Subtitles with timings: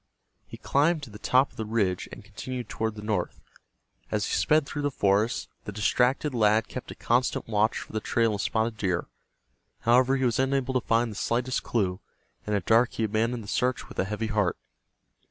[0.47, 3.39] He climbed to the top of the ridge and continued toward the north.
[4.09, 7.99] As he sped through the forest, the distracted lad kept a constant watch for the
[7.99, 9.05] trail of Spotted Deer.
[9.81, 11.99] However, he was unable to find the slightest clue,
[12.47, 14.57] and at dark he abandoned the search with a heavy heart.